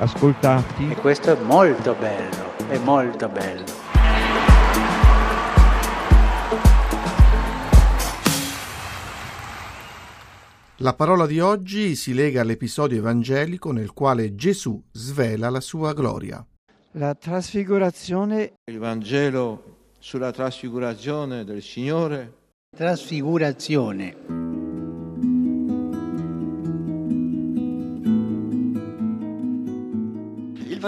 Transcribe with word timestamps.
ascoltati. 0.00 0.90
E 0.90 0.96
questo 0.96 1.32
è 1.32 1.40
molto 1.40 1.94
bello, 1.94 2.56
è 2.68 2.78
molto 2.78 3.28
bello. 3.28 3.64
La 10.82 10.94
parola 10.94 11.26
di 11.26 11.40
oggi 11.40 11.94
si 11.94 12.14
lega 12.14 12.40
all'episodio 12.40 12.98
evangelico 12.98 13.70
nel 13.70 13.92
quale 13.92 14.34
Gesù 14.34 14.82
svela 14.92 15.50
la 15.50 15.60
sua 15.60 15.92
gloria. 15.92 16.44
La 16.92 17.14
trasfigurazione, 17.14 18.54
Il 18.64 18.78
Vangelo 18.78 19.92
sulla 19.98 20.32
trasfigurazione 20.32 21.44
del 21.44 21.60
Signore 21.60 22.38
Trasfigurazione. 22.74 24.49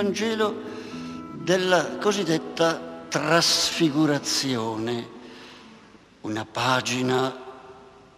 Vangelo 0.03 0.53
della 1.45 1.99
cosiddetta 2.01 3.05
trasfigurazione, 3.09 5.09
una 6.23 6.45
pagina 6.45 7.33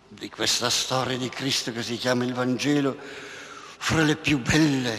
di 0.09 0.31
questa 0.31 0.71
storia 0.71 1.19
di 1.19 1.29
Cristo 1.29 1.73
che 1.73 1.83
si 1.83 1.99
chiama 1.99 2.25
il 2.25 2.33
Vangelo, 2.33 2.97
fra 2.99 4.01
le 4.01 4.17
più 4.17 4.41
belle, 4.41 4.97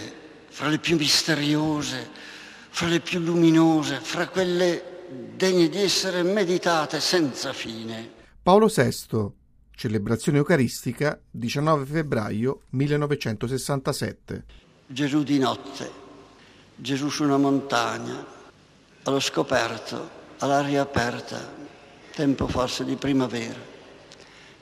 fra 0.47 0.67
le 0.67 0.77
più 0.77 0.95
misteriose, 0.95 2.07
fra 2.69 2.85
le 2.85 2.99
più 2.99 3.19
luminose, 3.19 3.99
fra 3.99 4.27
quelle 4.27 5.07
degne 5.35 5.69
di 5.69 5.81
essere 5.81 6.21
meditate 6.21 6.99
senza 6.99 7.51
fine. 7.51 8.11
Paolo 8.43 8.67
VI, 8.67 9.31
celebrazione 9.75 10.37
eucaristica, 10.37 11.19
19 11.31 11.85
febbraio 11.85 12.61
1967. 12.69 14.43
Gesù 14.85 15.23
di 15.23 15.39
notte, 15.39 16.03
Gesù 16.75 17.09
su 17.09 17.23
una 17.23 17.37
montagna, 17.37 18.25
allo 19.03 19.19
scoperto, 19.19 20.09
all'aria 20.39 20.81
aperta, 20.81 21.39
tempo 22.13 22.47
forse 22.47 22.83
di 22.83 22.95
primavera, 22.95 23.59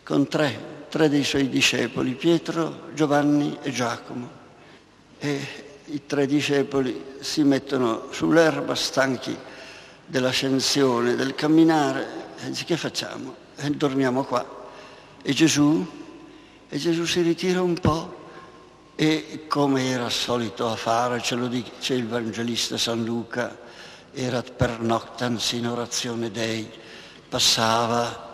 con 0.03 0.27
tre, 0.27 0.85
tre 0.89 1.09
dei 1.09 1.23
suoi 1.23 1.49
discepoli, 1.49 2.13
Pietro, 2.13 2.89
Giovanni 2.93 3.57
e 3.63 3.71
Giacomo. 3.71 4.41
E 5.17 5.47
i 5.85 6.05
tre 6.05 6.27
discepoli 6.27 7.15
si 7.19 7.43
mettono 7.43 8.09
sull'erba 8.11 8.75
stanchi 8.75 9.35
dell'ascensione, 10.05 11.15
del 11.15 11.33
camminare, 11.33 12.05
e 12.43 12.49
dice 12.49 12.65
che 12.65 12.77
facciamo? 12.77 13.35
E 13.55 13.71
dormiamo 13.71 14.23
qua. 14.23 14.45
E 15.21 15.33
Gesù? 15.33 15.85
E 16.69 16.77
Gesù 16.77 17.05
si 17.05 17.21
ritira 17.21 17.61
un 17.61 17.73
po' 17.73 18.21
e 18.95 19.45
come 19.47 19.89
era 19.89 20.09
solito 20.09 20.69
a 20.69 20.75
fare, 20.75 21.21
ce 21.21 21.35
lo 21.35 21.47
dice 21.47 21.95
il 21.95 22.07
Vangelista 22.07 22.77
San 22.77 23.03
Luca, 23.03 23.57
era 24.13 24.43
per 24.43 24.79
noctans 24.79 25.51
in 25.53 25.67
orazione 25.67 26.29
Dei, 26.29 26.69
passava 27.27 28.31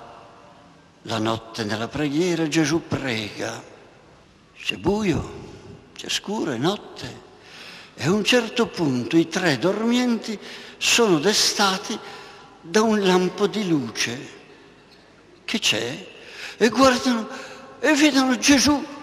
la 1.04 1.18
notte 1.18 1.64
nella 1.64 1.88
preghiera, 1.88 2.48
Gesù 2.48 2.88
prega, 2.88 3.64
c'è 4.58 4.76
buio, 4.76 5.48
c'è 5.96 6.10
scuro, 6.10 6.52
è 6.52 6.58
notte. 6.58 7.28
E 7.96 8.06
a 8.06 8.12
un 8.12 8.24
certo 8.24 8.68
punto 8.68 9.18
i 9.18 9.28
tre 9.28 9.58
dormienti 9.58 10.38
sono 10.78 11.20
destati 11.20 11.98
da 12.62 12.82
un 12.82 13.02
lampo 13.06 13.48
di 13.48 13.68
luce. 13.68 14.38
Che 15.46 15.60
c'è? 15.60 16.08
E 16.58 16.70
guardano 16.70 17.28
e 17.80 17.94
vedono 17.96 18.38
Gesù 18.38 18.98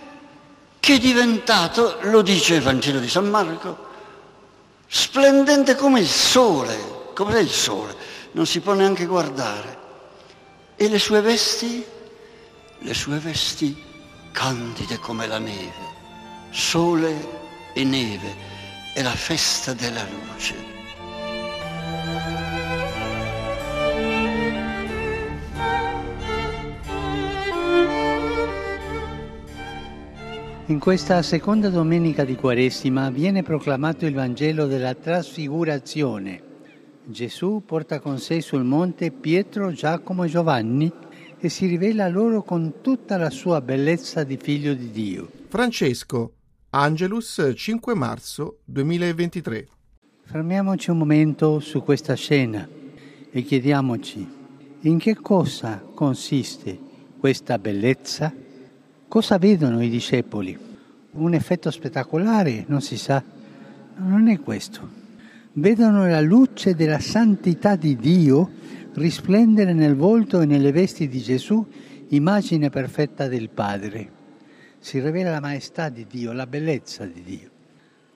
che 0.86 0.94
è 0.94 0.98
diventato, 0.98 1.98
lo 2.02 2.22
dice 2.22 2.54
il 2.54 2.62
Vangelo 2.62 3.00
di 3.00 3.08
San 3.08 3.28
Marco, 3.28 3.88
splendente 4.86 5.74
come 5.74 5.98
il 5.98 6.06
sole. 6.06 7.10
Cos'è 7.12 7.40
il 7.40 7.50
sole? 7.50 7.92
Non 8.30 8.46
si 8.46 8.60
può 8.60 8.72
neanche 8.72 9.04
guardare. 9.04 9.78
E 10.76 10.88
le 10.88 11.00
sue 11.00 11.20
vesti? 11.22 11.84
Le 12.78 12.94
sue 12.94 13.18
vesti 13.18 13.82
candide 14.30 15.00
come 15.00 15.26
la 15.26 15.38
neve. 15.38 15.94
Sole 16.50 17.72
e 17.74 17.82
neve. 17.82 18.36
È 18.94 19.02
la 19.02 19.10
festa 19.10 19.72
della 19.72 20.04
luce. 20.04 20.54
In 30.68 30.80
questa 30.80 31.22
seconda 31.22 31.68
domenica 31.68 32.24
di 32.24 32.34
Quaresima 32.34 33.08
viene 33.10 33.44
proclamato 33.44 34.04
il 34.04 34.14
Vangelo 34.14 34.66
della 34.66 34.94
Trasfigurazione. 34.94 36.42
Gesù 37.04 37.62
porta 37.64 38.00
con 38.00 38.18
sé 38.18 38.40
sul 38.40 38.64
monte 38.64 39.12
Pietro, 39.12 39.70
Giacomo 39.70 40.24
e 40.24 40.28
Giovanni 40.28 40.92
e 41.38 41.48
si 41.50 41.66
rivela 41.66 42.08
loro 42.08 42.42
con 42.42 42.80
tutta 42.80 43.16
la 43.16 43.30
sua 43.30 43.60
bellezza 43.60 44.24
di 44.24 44.36
figlio 44.36 44.74
di 44.74 44.90
Dio. 44.90 45.30
Francesco, 45.46 46.32
Angelus 46.70 47.52
5 47.54 47.94
marzo 47.94 48.58
2023. 48.64 49.68
Fermiamoci 50.24 50.90
un 50.90 50.98
momento 50.98 51.60
su 51.60 51.80
questa 51.80 52.14
scena 52.14 52.68
e 53.30 53.42
chiediamoci 53.42 54.28
in 54.80 54.98
che 54.98 55.14
cosa 55.14 55.80
consiste 55.94 56.76
questa 57.20 57.56
bellezza? 57.56 58.45
Cosa 59.08 59.38
vedono 59.38 59.82
i 59.84 59.88
discepoli? 59.88 60.58
Un 61.12 61.32
effetto 61.32 61.70
spettacolare? 61.70 62.64
Non 62.66 62.80
si 62.80 62.98
sa. 62.98 63.22
No, 63.98 64.08
non 64.08 64.26
è 64.26 64.40
questo. 64.40 65.04
Vedono 65.52 66.08
la 66.08 66.20
luce 66.20 66.74
della 66.74 66.98
santità 66.98 67.76
di 67.76 67.94
Dio 67.96 68.50
risplendere 68.94 69.72
nel 69.74 69.94
volto 69.94 70.40
e 70.40 70.46
nelle 70.46 70.72
vesti 70.72 71.06
di 71.06 71.20
Gesù, 71.20 71.64
immagine 72.08 72.68
perfetta 72.68 73.28
del 73.28 73.48
Padre. 73.48 74.10
Si 74.80 74.98
rivela 75.00 75.30
la 75.30 75.40
maestà 75.40 75.88
di 75.88 76.04
Dio, 76.10 76.32
la 76.32 76.48
bellezza 76.48 77.06
di 77.06 77.22
Dio. 77.22 77.50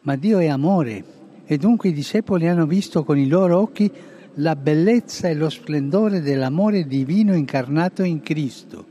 Ma 0.03 0.17
Dio 0.17 0.39
è 0.39 0.49
amore 0.49 1.05
e 1.47 1.57
dunque 1.57 1.91
i 1.91 1.95
discepoli 1.95 2.49
hanno 2.49 2.67
visto 2.67 3.05
con 3.05 3.17
i 3.17 3.29
loro 3.29 3.61
occhi 3.61 3.91
la 4.35 4.57
bellezza 4.57 5.29
e 5.29 5.35
lo 5.35 5.51
splendore 5.51 6.21
dell'amore 6.21 6.85
divino 6.85 7.35
incarnato 7.35 8.03
in 8.03 8.21
Cristo 8.23 8.90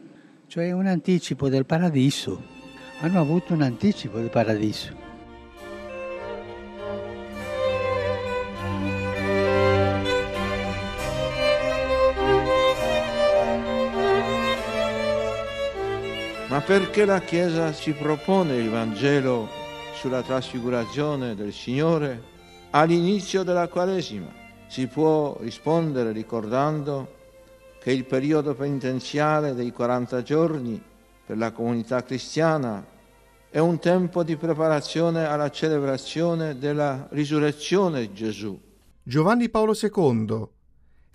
cioè 0.49 0.71
un 0.71 0.87
anticipo 0.87 1.47
del 1.47 1.67
paradiso. 1.67 2.41
Hanno 3.01 3.19
avuto 3.21 3.53
un 3.53 3.61
anticipo 3.61 4.17
del 4.17 4.31
paradiso. 4.31 5.07
Ma 16.47 16.61
perché 16.61 17.05
la 17.05 17.21
Chiesa 17.21 17.71
ci 17.71 17.91
propone 17.91 18.55
il 18.55 18.71
Vangelo 18.71 19.47
sulla 19.93 20.23
trasfigurazione 20.23 21.35
del 21.35 21.53
Signore 21.53 22.23
all'inizio 22.71 23.43
della 23.43 23.67
Quaresima? 23.67 24.33
Si 24.65 24.87
può 24.87 25.37
rispondere 25.41 26.11
ricordando 26.11 27.17
che 27.89 27.95
il 27.95 28.05
periodo 28.05 28.53
penitenziale 28.53 29.55
dei 29.55 29.71
40 29.71 30.21
giorni 30.21 30.79
per 31.25 31.37
la 31.39 31.51
comunità 31.51 32.03
cristiana 32.03 32.85
è 33.49 33.57
un 33.57 33.79
tempo 33.79 34.21
di 34.21 34.35
preparazione 34.35 35.25
alla 35.25 35.49
celebrazione 35.49 36.59
della 36.59 37.07
risurrezione 37.09 38.01
di 38.01 38.13
Gesù. 38.13 38.61
Giovanni 39.01 39.49
Paolo 39.49 39.73
II 39.73 40.47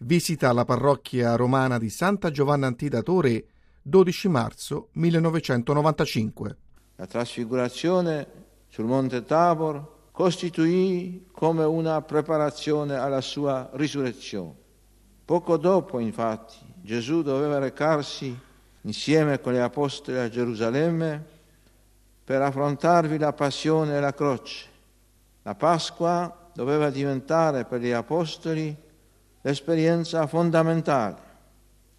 visita 0.00 0.52
la 0.52 0.64
parrocchia 0.64 1.36
romana 1.36 1.78
di 1.78 1.88
Santa 1.90 2.32
Giovanna 2.32 2.66
Antidatore 2.66 3.44
12 3.80 4.28
marzo 4.28 4.88
1995. 4.94 6.56
La 6.96 7.06
trasfigurazione 7.06 8.26
sul 8.66 8.86
monte 8.86 9.22
Tabor 9.22 10.08
costituì 10.10 11.24
come 11.30 11.62
una 11.62 12.02
preparazione 12.02 12.96
alla 12.96 13.20
sua 13.20 13.70
risurrezione. 13.74 14.62
Poco 15.24 15.56
dopo, 15.56 15.98
infatti, 16.00 16.56
Gesù 16.82 17.22
doveva 17.22 17.58
recarsi 17.58 18.38
insieme 18.82 19.40
con 19.40 19.54
gli 19.54 19.58
apostoli 19.58 20.18
a 20.18 20.28
Gerusalemme 20.28 21.24
per 22.22 22.42
affrontarvi 22.42 23.16
la 23.16 23.32
passione 23.32 23.96
e 23.96 24.00
la 24.00 24.12
croce. 24.12 24.66
La 25.42 25.54
Pasqua 25.54 26.50
doveva 26.52 26.90
diventare 26.90 27.64
per 27.64 27.80
gli 27.80 27.90
apostoli 27.90 28.76
l'esperienza 29.40 30.26
fondamentale. 30.26 31.32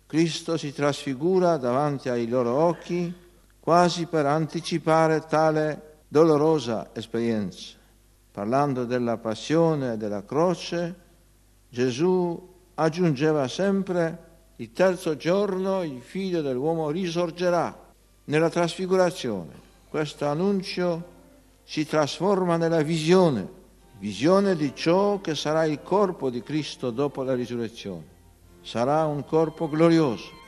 Cristo 0.06 0.56
si 0.56 0.72
trasfigura 0.72 1.58
davanti 1.58 2.10
ai 2.10 2.28
loro 2.28 2.54
occhi 2.54 3.14
quasi 3.60 4.06
per 4.06 4.28
anticipare 4.28 5.26
tale 5.26 6.02
dolorosa 6.08 6.90
esperienza. 6.94 7.74
Parlando 8.32 8.86
della 8.86 9.18
passione 9.18 9.94
e 9.94 9.98
della 9.98 10.24
croce, 10.24 10.96
Gesù 11.70 12.54
aggiungeva 12.76 13.48
sempre 13.48 14.24
il 14.58 14.72
terzo 14.72 15.18
giorno 15.18 15.84
il 15.84 16.02
figlio 16.02 16.42
dell'uomo 16.42 16.90
risorgerà 16.90 17.78
nella 18.26 18.50
trasfigurazione. 18.50 19.64
Questo 19.90 20.26
annuncio 20.26 21.14
si 21.64 21.86
trasforma 21.86 22.58
nella 22.58 22.82
visione, 22.82 23.48
visione 24.00 24.56
di 24.56 24.74
ciò 24.74 25.20
che 25.20 25.36
sarà 25.36 25.66
il 25.66 25.82
corpo 25.82 26.30
di 26.30 26.42
Cristo 26.42 26.92
dopo 26.92 27.24
la 27.24 27.34
risurrezione. 27.34 28.14
Sarà 28.62 29.06
un 29.06 29.26
corpo 29.26 29.68
glorioso. 29.70 30.44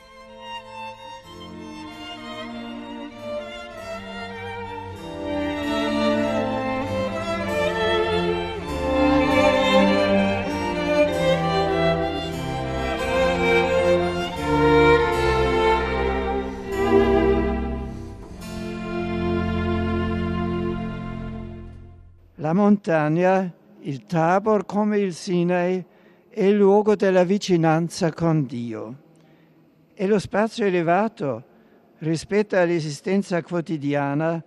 Montagna, 22.68 23.50
il 23.80 24.04
Tabor 24.04 24.66
come 24.66 24.98
il 24.98 25.14
Sinai, 25.14 25.82
è 26.28 26.42
il 26.42 26.54
luogo 26.56 26.96
della 26.96 27.24
vicinanza 27.24 28.12
con 28.12 28.44
Dio. 28.44 28.96
È 29.94 30.06
lo 30.06 30.18
spazio 30.18 30.66
elevato 30.66 31.44
rispetto 32.00 32.56
all'esistenza 32.56 33.42
quotidiana 33.42 34.44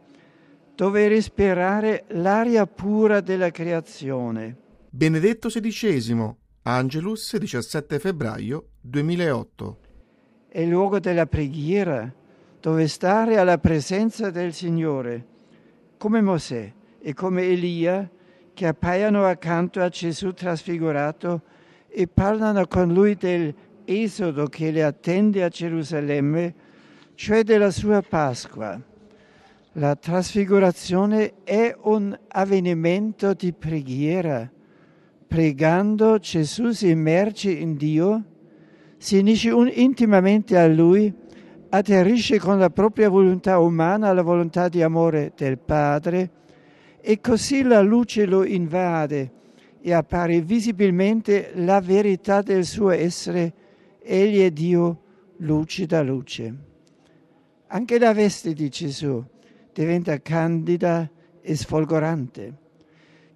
dove 0.75 1.07
respirare 1.07 2.05
l'aria 2.09 2.67
pura 2.67 3.21
della 3.21 3.49
creazione. 3.49 4.55
Benedetto 4.89 5.49
XVI, 5.49 6.35
Angelus, 6.63 7.35
17 7.37 7.97
febbraio 7.97 8.67
2008. 8.81 9.77
È 10.47 10.59
il 10.59 10.69
luogo 10.69 10.99
della 10.99 11.25
preghiera 11.25 12.13
dove 12.59 12.87
stare 12.87 13.37
alla 13.37 13.57
presenza 13.57 14.29
del 14.29 14.53
Signore, 14.53 15.25
come 15.97 16.21
Mosè 16.21 16.73
e 17.01 17.13
come 17.13 17.43
Elia 17.43 18.09
che 18.53 18.67
appaiono 18.67 19.25
accanto 19.25 19.81
a 19.81 19.89
Gesù 19.89 20.33
trasfigurato 20.33 21.41
e 21.87 22.07
parlano 22.07 22.67
con 22.67 22.93
lui 22.93 23.15
dell'esodo 23.15 24.45
che 24.45 24.71
le 24.71 24.83
attende 24.83 25.43
a 25.43 25.49
Gerusalemme, 25.49 26.53
cioè 27.15 27.43
della 27.43 27.71
sua 27.71 28.01
Pasqua. 28.01 28.79
La 29.73 29.95
trasfigurazione 29.95 31.33
è 31.43 31.75
un 31.83 32.17
avvenimento 32.27 33.33
di 33.33 33.53
preghiera. 33.53 34.49
Pregando 35.27 36.19
Gesù 36.19 36.71
si 36.71 36.89
immerge 36.89 37.51
in 37.51 37.77
Dio, 37.77 38.23
si 38.97 39.17
unisce 39.17 39.49
intimamente 39.49 40.57
a 40.57 40.67
Lui, 40.67 41.13
atterrisce 41.69 42.37
con 42.37 42.59
la 42.59 42.69
propria 42.69 43.09
volontà 43.09 43.59
umana 43.59 44.09
alla 44.09 44.21
volontà 44.21 44.67
di 44.67 44.83
amore 44.83 45.31
del 45.37 45.57
Padre, 45.57 46.29
e 47.01 47.19
così 47.19 47.63
la 47.63 47.81
luce 47.81 48.25
lo 48.25 48.45
invade 48.45 49.31
e 49.81 49.93
appare 49.93 50.41
visibilmente 50.41 51.51
la 51.55 51.81
verità 51.81 52.41
del 52.41 52.65
suo 52.65 52.91
essere. 52.91 53.53
Egli 54.03 54.41
è 54.41 54.51
Dio, 54.51 55.01
luce 55.37 55.85
da 55.87 56.01
luce. 56.03 56.53
Anche 57.67 57.99
la 57.99 58.13
veste 58.13 58.53
di 58.53 58.69
Gesù 58.69 59.23
diventa 59.73 60.21
candida 60.21 61.09
e 61.41 61.55
sfolgorante. 61.55 62.53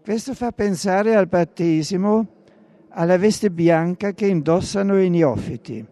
Questo 0.04 0.36
fa 0.36 0.52
pensare 0.52 1.16
al 1.16 1.28
battesimo, 1.28 2.28
alla 2.90 3.18
veste 3.18 3.50
bianca 3.50 4.14
che 4.14 4.28
indossano 4.28 5.02
i 5.02 5.10
neofiti. 5.10 5.84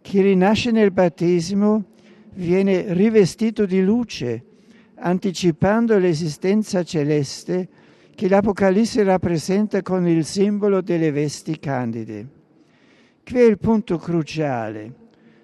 Chi 0.00 0.20
rinasce 0.20 0.70
nel 0.70 0.92
battesimo 0.92 1.84
viene 2.34 2.92
rivestito 2.94 3.66
di 3.66 3.82
luce, 3.82 4.44
anticipando 4.96 5.98
l'esistenza 5.98 6.82
celeste 6.82 7.68
che 8.14 8.28
l'Apocalisse 8.28 9.02
rappresenta 9.02 9.82
con 9.82 10.06
il 10.06 10.24
simbolo 10.24 10.80
delle 10.80 11.10
vesti 11.10 11.58
candide. 11.58 12.28
Qui 13.24 13.40
è 13.40 13.44
il 13.44 13.58
punto 13.58 13.98
cruciale. 13.98 15.02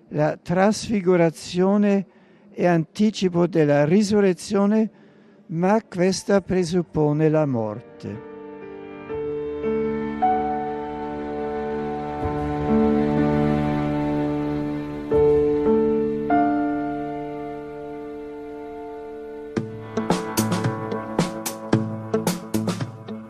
La 0.09 0.37
trasfigurazione 0.37 2.07
è 2.51 2.67
anticipo 2.67 3.47
della 3.47 3.85
risurrezione, 3.85 4.91
ma 5.47 5.83
questa 5.83 6.41
presuppone 6.41 7.29
la 7.29 7.47
morte. 7.47 8.30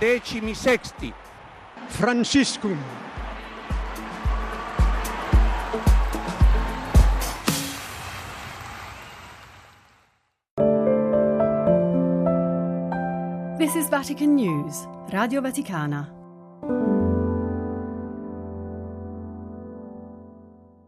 decimi 0.00 0.54
sexti. 0.54 1.12
Franciscum. 1.88 2.76
This 13.58 13.74
is 13.74 13.88
Vatican 13.88 14.36
News, 14.36 14.86
Radio 15.12 15.40
Vaticana. 15.40 16.25